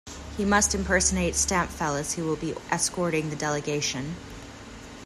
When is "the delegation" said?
3.29-4.15